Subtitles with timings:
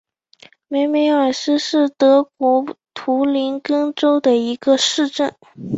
[0.67, 2.65] 梅梅尔斯是德国
[2.95, 5.35] 图林根州的一个市镇。